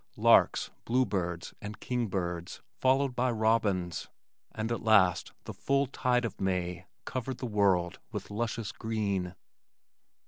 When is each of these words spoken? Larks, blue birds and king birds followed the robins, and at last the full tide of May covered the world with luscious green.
Larks, 0.17 0.71
blue 0.85 1.05
birds 1.05 1.53
and 1.61 1.79
king 1.79 2.07
birds 2.07 2.63
followed 2.79 3.15
the 3.15 3.31
robins, 3.31 4.07
and 4.51 4.71
at 4.71 4.81
last 4.81 5.31
the 5.43 5.53
full 5.53 5.85
tide 5.85 6.25
of 6.25 6.41
May 6.41 6.87
covered 7.05 7.37
the 7.37 7.45
world 7.45 7.99
with 8.11 8.31
luscious 8.31 8.71
green. 8.71 9.35